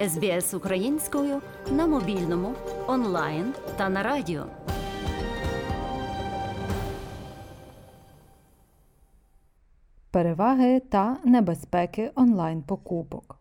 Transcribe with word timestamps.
СБС 0.00 0.54
українською 0.54 1.42
на 1.70 1.86
мобільному, 1.86 2.54
онлайн 2.86 3.54
та 3.76 3.88
на 3.88 4.02
радіо. 4.02 4.46
Переваги 10.10 10.80
та 10.80 11.16
небезпеки 11.24 12.10
онлайн-покупок. 12.14 13.38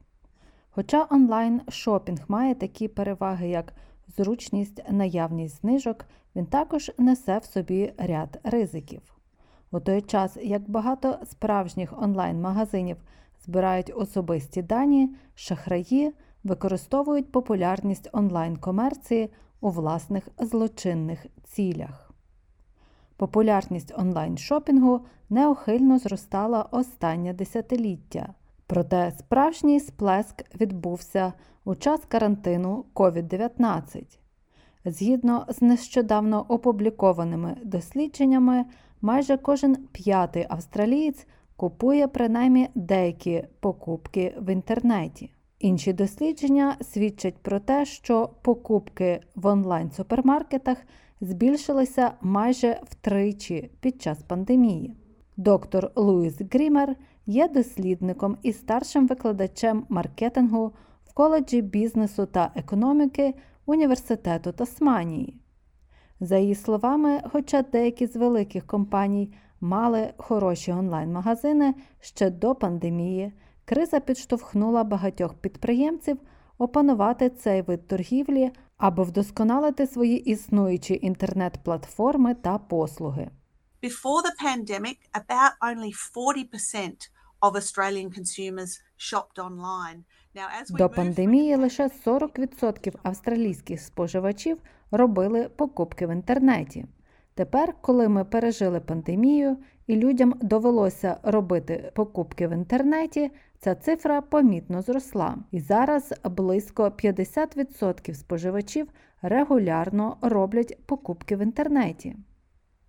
Хоча 0.70 1.08
онлайн-шопінг 1.10 2.20
має 2.28 2.56
такі 2.56 2.88
переваги, 2.88 3.50
як 3.50 3.74
зручність, 4.18 4.82
наявність 4.90 5.62
знижок, 5.62 6.06
він 6.36 6.46
також 6.46 6.92
несе 6.98 7.38
в 7.38 7.46
собі 7.46 7.94
ряд 7.98 8.40
ризиків. 8.44 9.02
У 9.72 9.80
той 9.80 10.02
час, 10.02 10.38
як 10.42 10.70
багато 10.70 11.20
справжніх 11.26 12.02
онлайн-магазинів 12.04 12.98
збирають 13.46 13.92
особисті 13.96 14.62
дані, 14.62 15.16
шахраї 15.36 16.14
використовують 16.46 17.32
популярність 17.32 18.10
онлайн-комерції 18.14 19.30
у 19.62 19.70
власних 19.70 20.28
злочинних 20.40 21.26
цілях. 21.44 22.12
Популярність 23.18 23.94
онлайн-шопінгу 23.98 25.02
неухильно 25.30 26.00
зростала 26.00 26.68
останнє 26.72 27.34
десятиліття. 27.34 28.34
Проте 28.68 29.12
справжній 29.20 29.80
сплеск 29.80 30.56
відбувся 30.62 31.34
у 31.66 31.76
час 31.76 32.02
карантину 32.08 32.86
COVID-19. 32.96 34.20
Згідно 34.86 35.46
з 35.50 35.62
нещодавно 35.62 36.46
опублікованими 36.48 37.58
дослідженнями, 37.64 38.66
майже 39.02 39.38
кожен 39.38 39.76
п'ятий 39.76 40.46
австралієць 40.50 41.28
купує 41.56 42.08
принаймні 42.08 42.70
деякі 42.76 43.44
покупки 43.60 44.36
в 44.40 44.54
інтернеті. 44.54 45.35
Інші 45.66 45.94
дослідження 45.94 46.78
свідчать 46.82 47.38
про 47.38 47.60
те, 47.60 47.86
що 47.86 48.30
покупки 48.42 49.22
в 49.36 49.46
онлайн-супермаркетах 49.46 50.78
збільшилися 51.22 52.12
майже 52.22 52.82
втричі 52.90 53.72
під 53.80 54.02
час 54.02 54.24
пандемії. 54.24 54.96
Доктор 55.38 55.92
Луїс 55.96 56.42
Грімер 56.52 56.96
є 57.26 57.48
дослідником 57.48 58.38
і 58.44 58.54
старшим 58.54 59.08
викладачем 59.08 59.86
маркетингу 59.90 60.74
в 61.06 61.14
коледжі 61.14 61.62
бізнесу 61.62 62.26
та 62.26 62.52
економіки 62.56 63.34
Університету 63.66 64.52
Тасманії. 64.52 65.38
За 66.20 66.38
її 66.38 66.56
словами, 66.56 67.22
хоча 67.32 67.62
деякі 67.62 68.08
з 68.08 68.16
великих 68.16 68.68
компаній 68.68 69.34
мали 69.62 70.14
хороші 70.18 70.72
онлайн-магазини 70.72 71.74
ще 72.00 72.30
до 72.30 72.56
пандемії, 72.56 73.32
криза 73.66 74.00
підштовхнула 74.00 74.84
багатьох 74.84 75.34
підприємців 75.34 76.18
опанувати 76.58 77.30
цей 77.30 77.62
вид 77.62 77.88
торгівлі 77.88 78.52
або 78.78 79.04
вдосконалити 79.04 79.88
свої 79.88 80.18
існуючі 80.18 81.00
інтернет-платформи 81.02 82.34
та 82.34 82.58
послуги. 82.58 83.30
Before 83.84 84.22
the 84.28 84.36
pandemic, 84.46 84.98
about 85.14 85.52
only 85.62 85.92
40% 86.16 87.10
of 87.42 87.56
Australian 87.56 88.10
consumers 88.20 88.72
shopped 88.98 89.38
online. 89.38 90.00
До 90.70 90.90
пандемії 90.90 91.56
лише 91.56 91.88
40% 92.06 92.94
австралійських 93.04 93.82
споживачів 93.82 94.58
робили 94.92 95.50
покупки 95.50 96.08
в 96.08 96.12
інтернеті. 96.12 96.86
Тепер, 97.36 97.74
коли 97.82 98.10
ми 98.10 98.26
пережили 98.26 98.80
пандемію 98.80 99.58
і 99.88 99.96
людям 99.96 100.34
довелося 100.42 101.18
робити 101.24 101.92
покупки 101.96 102.48
в 102.48 102.52
інтернеті, 102.52 103.32
ця 103.60 103.76
цифра 103.76 104.22
помітно 104.22 104.82
зросла. 104.82 105.38
І 105.52 105.60
зараз 105.60 106.14
близько 106.24 106.84
50% 106.84 108.14
споживачів 108.14 108.88
регулярно 109.22 110.18
роблять 110.22 110.80
покупки 110.86 111.36
в 111.36 111.40
інтернеті. 111.40 112.16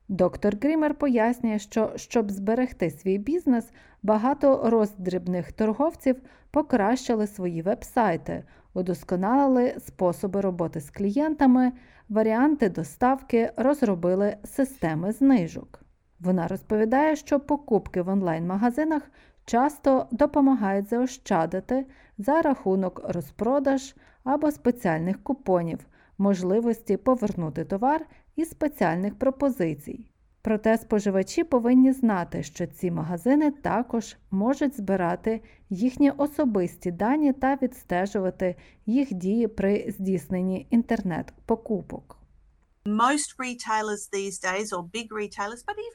Доктор 0.08 0.54
Грімер 0.62 0.94
пояснює, 0.94 1.58
що 1.58 1.92
щоб 1.96 2.30
зберегти 2.30 2.90
свій 2.90 3.18
бізнес, 3.18 3.70
багато 4.02 4.70
роздрібних 4.70 5.52
торговців 5.52 6.16
покращили 6.50 7.26
свої 7.26 7.62
вебсайти, 7.62 8.44
удосконалили 8.76 9.74
способи 9.78 10.40
роботи 10.40 10.80
з 10.80 10.90
клієнтами, 10.90 11.72
варіанти 12.08 12.68
доставки, 12.68 13.52
розробили 13.56 14.36
системи 14.44 15.12
знижок. 15.12 15.80
Вона 16.20 16.48
розповідає, 16.48 17.16
що 17.16 17.40
покупки 17.40 18.02
в 18.02 18.08
онлайн-магазинах 18.08 19.02
часто 19.44 20.06
допомагають 20.10 20.88
заощадити 20.88 21.86
за 22.18 22.42
рахунок 22.42 23.00
розпродаж 23.04 23.94
або 24.24 24.50
спеціальних 24.50 25.22
купонів, 25.22 25.78
можливості 26.18 26.96
повернути 26.96 27.64
товар 27.64 28.06
і 28.36 28.44
спеціальних 28.44 29.18
пропозицій. 29.18 30.10
Проте 30.46 30.78
споживачі 30.78 31.44
повинні 31.44 31.92
знати, 31.92 32.42
що 32.42 32.66
ці 32.66 32.90
магазини 32.90 33.50
також 33.50 34.16
можуть 34.30 34.76
збирати 34.76 35.40
їхні 35.70 36.10
особисті 36.10 36.90
дані 36.90 37.32
та 37.32 37.58
відстежувати 37.62 38.56
їх 38.86 39.14
дії 39.14 39.48
при 39.48 39.94
здійсненні 39.98 40.66
інтернет-покупок. 40.70 42.18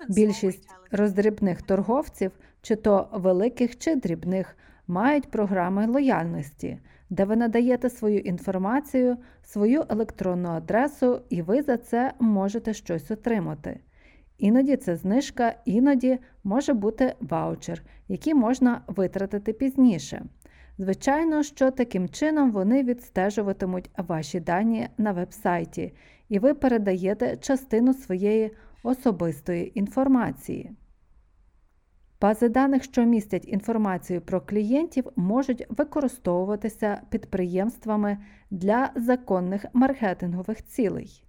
Більшість 0.09 0.69
роздрібних 0.91 1.62
торговців, 1.62 2.31
чи 2.62 2.75
то 2.75 3.09
великих, 3.13 3.78
чи 3.78 3.95
дрібних, 3.95 4.57
мають 4.88 5.31
програми 5.31 5.88
лояльності, 5.88 6.79
де 7.09 7.25
ви 7.25 7.35
надаєте 7.35 7.89
свою 7.89 8.19
інформацію, 8.19 9.18
свою 9.44 9.85
електронну 9.89 10.50
адресу, 10.50 11.22
і 11.29 11.41
ви 11.41 11.62
за 11.62 11.78
це 11.78 12.13
можете 12.19 12.73
щось 12.73 13.12
отримати. 13.12 13.79
Іноді 14.41 14.78
це 14.78 14.96
знижка, 14.96 15.56
іноді 15.66 16.19
може 16.44 16.74
бути 16.74 17.16
ваучер, 17.19 17.84
який 18.07 18.34
можна 18.34 18.81
витратити 18.88 19.53
пізніше. 19.53 20.25
Звичайно, 20.78 21.44
що 21.44 21.72
таким 21.72 22.09
чином 22.09 22.51
вони 22.51 22.84
відстежуватимуть 22.84 23.90
ваші 23.97 24.40
дані 24.40 24.90
на 24.97 25.12
вебсайті, 25.12 25.94
і 26.30 26.40
ви 26.40 26.53
передаєте 26.53 27.38
частину 27.38 27.94
своєї 27.94 28.51
особистої 28.84 29.80
інформації. 29.80 30.72
Бази 32.22 32.50
даних, 32.50 32.84
що 32.84 33.03
містять 33.03 33.47
інформацію 33.47 34.22
про 34.22 34.41
клієнтів, 34.41 35.06
можуть 35.16 35.66
використовуватися 35.69 37.01
підприємствами 37.09 38.18
для 38.51 38.91
законних 38.96 39.66
маркетингових 39.74 40.66
цілей. 40.66 41.24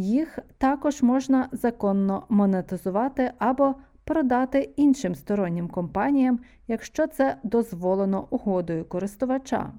Їх 0.00 0.38
також 0.58 1.02
можна 1.02 1.48
законно 1.52 2.26
монетизувати 2.28 3.32
або 3.38 3.74
продати 4.04 4.70
іншим 4.76 5.14
стороннім 5.14 5.68
компаніям, 5.68 6.38
якщо 6.68 7.06
це 7.06 7.36
дозволено 7.42 8.28
угодою 8.30 8.84
користувача. 8.84 9.72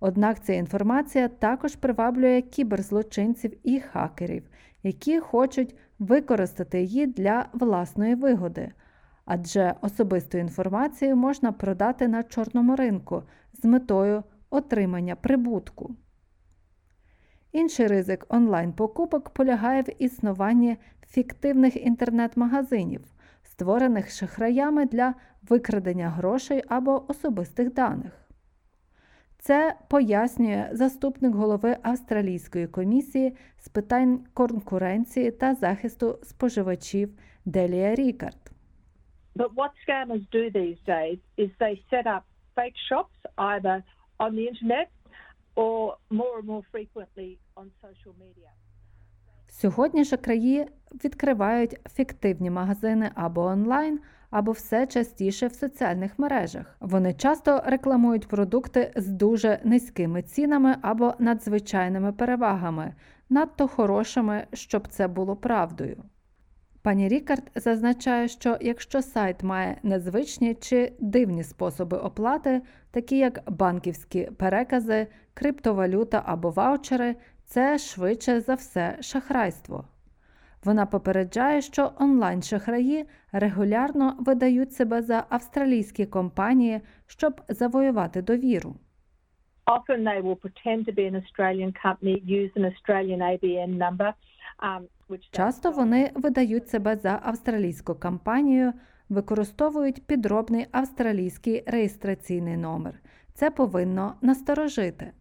Однак 0.00 0.44
ця 0.44 0.52
інформація 0.52 1.28
також 1.28 1.76
приваблює 1.76 2.42
кіберзлочинців 2.42 3.68
і 3.68 3.80
хакерів, 3.80 4.48
які 4.82 5.20
хочуть 5.20 5.76
використати 5.98 6.82
її 6.82 7.06
для 7.06 7.46
власної 7.52 8.14
вигоди, 8.14 8.72
адже 9.24 9.74
особисту 9.80 10.38
інформацію 10.38 11.16
можна 11.16 11.52
продати 11.52 12.08
на 12.08 12.22
чорному 12.22 12.76
ринку 12.76 13.22
з 13.52 13.64
метою 13.64 14.22
отримання 14.50 15.16
прибутку. 15.16 15.96
Інший 17.52 17.86
ризик 17.86 18.26
онлайн-покупок 18.28 19.30
полягає 19.30 19.82
в 19.82 20.02
існуванні 20.02 20.76
фіктивних 21.08 21.86
інтернет-магазинів, 21.86 23.00
створених 23.42 24.10
шахраями 24.10 24.86
для 24.86 25.14
викрадення 25.42 26.08
грошей 26.08 26.62
або 26.68 27.04
особистих 27.08 27.74
даних. 27.74 28.12
Це 29.38 29.76
пояснює 29.88 30.68
заступник 30.72 31.34
голови 31.34 31.76
Австралійської 31.82 32.66
комісії 32.66 33.36
з 33.58 33.68
питань 33.68 34.24
конкуренції 34.34 35.30
та 35.30 35.54
захисту 35.54 36.18
споживачів 36.22 37.18
Делія 37.44 37.94
Рікард. 37.94 38.52
But 39.36 39.54
what 39.54 39.70
scammers 39.86 40.24
do 40.32 40.50
these 40.50 40.80
days 40.86 41.18
is 41.38 41.50
they 41.60 41.74
set 41.92 42.06
up 42.06 42.22
fake 42.56 42.78
shops 42.90 43.18
either 43.36 43.82
on 44.18 44.30
the 44.34 44.44
internet 44.50 44.86
or 45.56 45.96
more 46.10 46.38
and 46.38 46.46
more 46.46 46.62
frequently 46.72 47.38
on 47.56 47.66
social 47.82 48.14
media. 48.18 48.50
Сьогодні 49.48 50.04
ж 50.04 50.16
краї 50.16 50.66
відкривають 51.04 51.76
фіктивні 51.92 52.50
магазини 52.50 53.10
або 53.14 53.42
онлайн, 53.42 54.00
або 54.30 54.52
все 54.52 54.86
частіше 54.86 55.46
в 55.46 55.54
соціальних 55.54 56.18
мережах. 56.18 56.76
Вони 56.80 57.14
часто 57.14 57.62
рекламують 57.66 58.28
продукти 58.28 58.92
з 58.96 59.08
дуже 59.08 59.60
низькими 59.64 60.22
цінами 60.22 60.76
або 60.82 61.14
надзвичайними 61.18 62.12
перевагами, 62.12 62.94
надто 63.28 63.68
хорошими, 63.68 64.46
щоб 64.52 64.88
це 64.88 65.08
було 65.08 65.36
правдою. 65.36 66.02
Пані 66.82 67.08
Рікард 67.08 67.50
зазначає, 67.54 68.28
що 68.28 68.56
якщо 68.60 69.02
сайт 69.02 69.42
має 69.42 69.76
незвичні 69.82 70.54
чи 70.54 70.92
дивні 71.00 71.44
способи 71.44 71.96
оплати, 71.96 72.62
такі 72.90 73.18
як 73.18 73.50
банківські 73.50 74.30
перекази, 74.36 75.06
криптовалюта 75.40 76.22
або 76.26 76.50
ваучери, 76.50 77.16
це 77.44 77.78
швидше 77.78 78.40
за 78.40 78.54
все 78.54 78.96
шахрайство. 79.00 79.84
Вона 80.64 80.86
попереджає, 80.86 81.62
що 81.62 81.92
онлайн-шахраї 81.98 83.06
регулярно 83.32 84.16
видають 84.18 84.72
себе 84.72 85.02
за 85.02 85.24
австралійські 85.28 86.06
компанії, 86.06 86.80
щоб 87.06 87.40
завоювати 87.48 88.22
довіру. 88.22 88.76
Often 89.66 90.02
they 90.08 90.22
will 90.22 90.40
pretend 90.46 90.80
to 90.88 90.92
be 90.98 91.04
an 91.10 91.14
Australian 91.22 91.72
company, 91.84 92.14
use 92.38 92.52
an 92.58 92.64
Australian 92.72 93.20
ABN 93.32 93.70
number. 93.78 94.12
Um, 94.68 94.82
Часто 95.30 95.70
вони 95.70 96.10
видають 96.14 96.68
себе 96.68 96.96
за 96.96 97.20
австралійську 97.22 97.94
компанію, 97.94 98.72
використовують 99.08 100.06
підробний 100.06 100.66
австралійський 100.72 101.62
реєстраційний 101.66 102.56
номер. 102.56 102.94
Це 103.34 103.50
повинно 103.50 104.14
насторожити. 104.22 105.12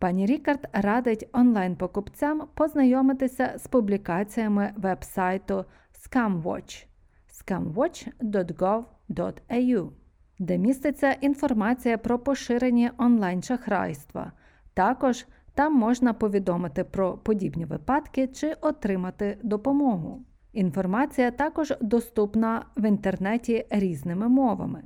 Пані 0.00 0.26
Рікард 0.26 0.68
радить 0.72 1.28
онлайн-покупцям 1.32 2.48
познайомитися 2.54 3.54
з 3.58 3.66
публікаціями 3.66 4.72
веб-сайту 4.76 5.64
ScamWatch 5.94 6.86
scamwatch.gov.au, 7.28 9.90
де 10.38 10.58
міститься 10.58 11.12
інформація 11.12 11.98
про 11.98 12.18
поширені 12.18 12.90
онлайн-шахрайства. 12.98 14.32
Також 14.74 15.26
там 15.54 15.74
можна 15.74 16.12
повідомити 16.12 16.84
про 16.84 17.18
подібні 17.18 17.64
випадки 17.64 18.28
чи 18.28 18.52
отримати 18.60 19.38
допомогу. 19.42 20.24
Інформація 20.52 21.30
також 21.30 21.72
доступна 21.80 22.66
в 22.76 22.88
інтернеті 22.88 23.66
різними 23.70 24.28
мовами. 24.28 24.82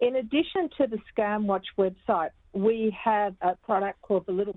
In 0.00 0.12
addition 0.12 0.68
to 0.78 0.86
the 0.90 0.98
ScamWatch 1.10 1.68
website, 1.76 2.30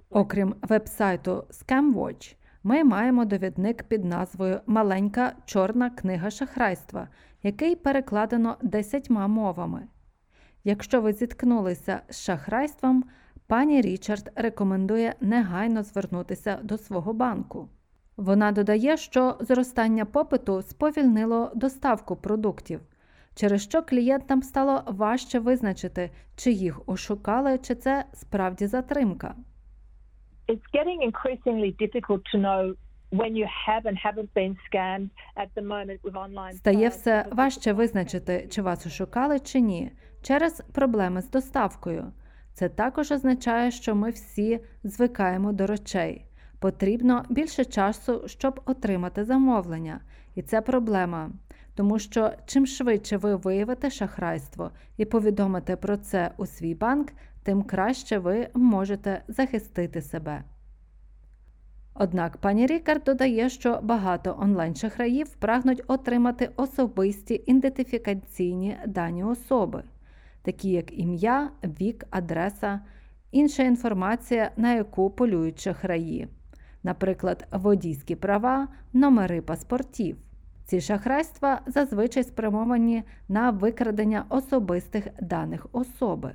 Окрім 0.10 0.56
вебсайту 0.62 1.44
ScamWatch, 1.50 2.36
ми 2.64 2.84
маємо 2.84 3.26
довідник 3.26 3.84
під 3.84 4.06
назвою 4.06 4.60
Маленька 4.66 5.34
чорна 5.46 5.90
книга 5.90 6.30
шахрайства, 6.30 7.08
який 7.44 7.76
перекладено 7.76 8.58
десятьма 8.62 9.28
мовами. 9.28 9.88
Якщо 10.64 11.02
ви 11.02 11.14
зіткнулися 11.14 12.02
з 12.10 12.22
шахрайством, 12.22 13.04
пані 13.48 13.82
Річард 13.82 14.32
рекомендує 14.36 15.16
негайно 15.22 15.84
звернутися 15.84 16.60
до 16.64 16.78
свого 16.78 17.14
банку. 17.14 17.70
Вона 18.18 18.52
додає, 18.52 18.98
що 18.98 19.38
зростання 19.40 20.06
попиту 20.06 20.62
сповільнило 20.62 21.52
доставку 21.56 22.16
продуктів, 22.16 22.82
через 23.36 23.64
що 23.64 23.82
клієнтам 23.82 24.42
стало 24.42 24.84
важче 24.88 25.40
визначити, 25.40 26.12
чи 26.36 26.52
їх 26.52 26.90
ошукали, 26.90 27.58
чи 27.58 27.76
це 27.76 28.06
справді 28.14 28.68
затримка. 28.68 29.36
It's 30.48 30.66
getting 30.74 31.12
increasingly 31.12 31.76
difficult 31.82 32.22
to 32.34 32.40
know 32.42 32.74
Стає 36.54 36.90
все 36.90 37.26
важче 37.32 37.74
визначити, 37.74 38.48
чи 38.52 38.62
вас 38.62 38.86
ошукали 38.86 39.40
чи 39.40 39.60
ні, 39.60 39.92
через 40.22 40.62
проблеми 40.74 41.22
з 41.22 41.30
доставкою. 41.30 42.14
Це 42.54 42.70
також 42.70 43.12
означає, 43.12 43.72
що 43.72 43.96
ми 43.96 44.10
всі 44.10 44.60
звикаємо 44.84 45.52
до 45.54 45.68
речей. 45.68 46.26
Потрібно 46.60 47.26
більше 47.30 47.66
часу, 47.66 48.24
щоб 48.28 48.62
отримати 48.66 49.24
замовлення, 49.24 50.00
і 50.36 50.42
це 50.42 50.62
проблема. 50.62 51.32
Тому 51.80 52.00
що 52.00 52.32
чим 52.46 52.66
швидше 52.66 53.18
ви 53.18 53.36
виявите 53.36 53.90
шахрайство 53.90 54.72
і 54.98 55.06
повідомите 55.06 55.76
про 55.76 55.98
це 55.98 56.32
у 56.38 56.46
свій 56.46 56.76
банк, 56.76 57.12
тим 57.44 57.64
краще 57.64 58.18
ви 58.18 58.48
можете 58.54 59.24
захистити 59.28 60.02
себе. 60.02 60.44
Однак 61.94 62.38
пані 62.38 62.66
Рікард 62.66 63.04
додає, 63.04 63.50
що 63.50 63.80
багато 63.84 64.38
онлайн-шахраїв 64.40 65.30
прагнуть 65.36 65.84
отримати 65.88 66.50
особисті 66.56 67.44
ідентифікаційні 67.46 68.78
дані 68.88 69.24
особи, 69.24 69.84
такі 70.42 70.70
як 70.70 71.00
ім'я, 71.00 71.52
вік, 71.64 72.06
адреса, 72.10 72.80
інша 73.32 73.64
інформація, 73.64 74.52
на 74.58 74.74
яку 74.74 75.10
полюють 75.10 75.60
шахраї, 75.60 76.28
наприклад, 76.84 77.48
водійські 77.52 78.16
права, 78.16 78.68
номери 78.94 79.42
паспортів. 79.42 80.29
Ці 80.70 80.82
шахрайства 80.82 81.62
зазвичай 81.66 82.24
спрямовані 82.24 83.04
на 83.28 83.52
викрадення 83.52 84.26
особистих 84.30 85.08
даних 85.22 85.68
особи. 85.72 86.32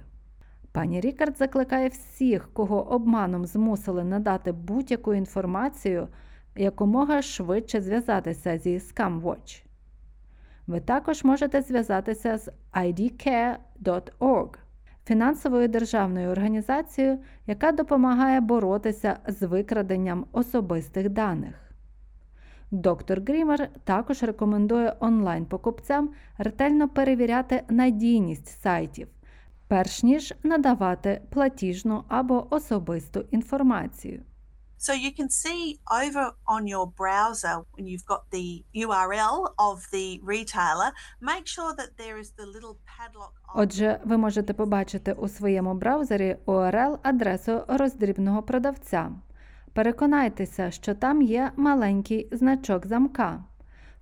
Пані 0.73 1.01
Рікард 1.01 1.39
закликає 1.39 1.89
всіх, 1.89 2.53
кого 2.53 2.93
обманом 2.93 3.47
змусили 3.47 4.05
надати 4.05 4.53
будь-яку 4.53 5.15
інформацію, 5.15 6.09
якомога 6.57 7.23
швидше 7.23 7.81
зв'язатися 7.81 8.59
зі 8.59 8.79
ScamWatch. 8.79 9.65
Ви 10.67 10.81
також 10.81 11.25
можете 11.25 11.63
зв'язатися 11.63 12.39
з 12.39 12.51
idcare.org, 12.73 14.59
фінансовою 15.07 15.69
державною 15.69 16.31
організацією, 16.31 17.19
яка 17.47 17.73
допомагає 17.73 18.41
боротися 18.41 19.19
з 19.27 19.47
викраденням 19.47 20.27
особистих 20.33 21.09
даних. 21.09 21.64
Доктор 22.75 23.21
Грімер 23.21 23.69
також 23.85 24.23
рекомендує 24.23 24.97
онлайн-покупцям 25.01 26.11
ретельно 26.39 26.89
перевіряти 26.89 27.63
надійність 27.69 28.63
сайтів, 28.63 29.09
перш 29.69 30.03
ніж 30.03 30.35
надавати 30.43 31.23
платіжну 31.31 32.05
або 32.09 32.47
особисту 32.51 33.25
інформацію. 33.31 34.23
So 34.79 34.93
you 35.05 35.13
can 35.21 35.29
see 35.45 35.63
over 36.03 36.27
on 36.55 36.63
your 36.75 36.87
browser 37.01 37.57
when 37.75 37.85
you've 37.91 38.07
got 38.13 38.23
the 38.37 38.49
URL 38.85 39.39
of 39.69 39.77
the 39.95 40.09
retailer, 40.33 40.91
make 41.33 41.47
sure 41.55 41.73
that 41.81 41.91
there 42.01 42.17
is 42.23 42.29
the 42.39 42.47
little 42.55 42.77
padlock. 42.93 43.33
Отже, 43.55 44.01
ви 44.05 44.17
можете 44.17 44.53
побачити 44.53 45.13
у 45.13 45.29
своєму 45.29 45.75
браузері 45.75 46.37
URL 46.47 46.99
адресу 47.03 47.65
роздрібного 47.69 48.43
продавця. 48.43 49.11
Переконайтеся, 49.75 50.71
що 50.71 50.95
там 50.95 51.23
є 51.23 51.53
маленький 51.57 52.29
значок 52.33 52.87
замка, 52.87 53.45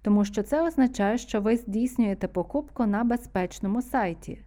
тому 0.02 0.24
що 0.24 0.42
це 0.42 0.62
означає, 0.62 1.18
що 1.18 1.40
ви 1.40 1.56
здійснюєте 1.56 2.28
покупку 2.28 2.86
на 2.86 3.04
безпечному 3.04 3.82
сайті. 3.82 4.42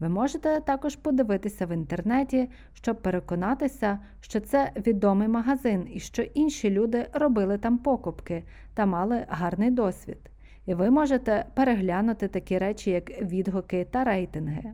Ви 0.00 0.08
можете 0.08 0.60
також 0.60 0.96
подивитися 0.96 1.66
в 1.66 1.72
інтернеті, 1.72 2.50
щоб 2.72 3.02
переконатися, 3.02 3.98
що 4.20 4.40
це 4.40 4.72
відомий 4.86 5.28
магазин 5.28 5.88
і 5.92 6.00
що 6.00 6.22
інші 6.22 6.70
люди 6.70 7.06
робили 7.12 7.58
там 7.58 7.78
покупки 7.78 8.44
та 8.74 8.86
мали 8.86 9.24
гарний 9.28 9.70
досвід. 9.70 10.30
І 10.66 10.74
ви 10.74 10.90
можете 10.90 11.44
переглянути 11.54 12.28
такі 12.28 12.58
речі, 12.58 12.90
як 12.90 13.22
відгуки 13.22 13.86
та 13.90 14.04
рейтинги. 14.04 14.72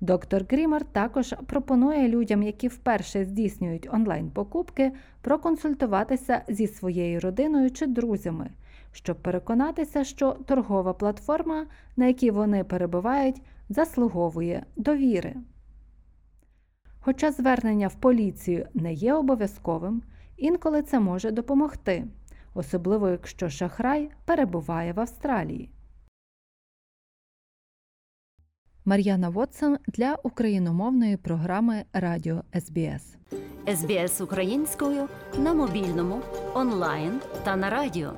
Доктор 0.00 0.44
Грімер 0.50 0.84
також 0.84 1.34
пропонує 1.46 2.08
людям, 2.08 2.42
які 2.42 2.68
вперше 2.68 3.24
здійснюють 3.24 3.88
онлайн-покупки, 3.92 4.92
проконсультуватися 5.20 6.42
зі 6.48 6.66
своєю 6.66 7.20
родиною 7.20 7.70
чи 7.70 7.86
друзями, 7.86 8.50
щоб 8.92 9.16
переконатися, 9.16 10.04
що 10.04 10.32
торгова 10.32 10.92
платформа, 10.92 11.66
на 11.96 12.06
якій 12.06 12.30
вони 12.30 12.64
перебувають, 12.64 13.42
заслуговує 13.68 14.66
довіри. 14.76 15.36
Хоча 17.00 17.32
звернення 17.32 17.88
в 17.88 17.94
поліцію 17.94 18.66
не 18.74 18.92
є 18.92 19.14
обов'язковим, 19.14 20.02
інколи 20.36 20.82
це 20.82 21.00
може 21.00 21.30
допомогти, 21.30 22.04
особливо 22.54 23.08
якщо 23.08 23.48
шахрай 23.48 24.10
перебуває 24.24 24.92
в 24.92 25.00
Австралії. 25.00 25.70
Мар'яна 28.90 29.28
Вотсон 29.28 29.78
для 29.88 30.16
україномовної 30.22 31.16
програми 31.16 31.84
Радіо 31.92 32.42
СБС. 32.54 33.16
СБС 33.76 34.20
українською 34.20 35.08
на 35.38 35.54
мобільному, 35.54 36.20
онлайн 36.54 37.20
та 37.44 37.56
на 37.56 37.70
радіо. 37.70 38.12